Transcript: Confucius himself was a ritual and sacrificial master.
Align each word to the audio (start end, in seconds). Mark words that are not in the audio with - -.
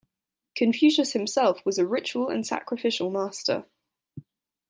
Confucius 0.55 1.13
himself 1.13 1.63
was 1.63 1.77
a 1.77 1.85
ritual 1.85 2.29
and 2.29 2.43
sacrificial 2.43 3.11
master. 3.11 3.65